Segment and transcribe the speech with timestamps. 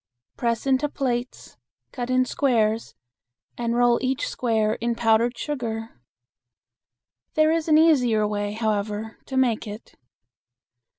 [0.35, 1.57] Press into plates,
[1.91, 2.95] cut in squares,
[3.55, 6.01] and roll each square in powdered sugar.
[7.35, 9.93] There is an easier way, however, to make it.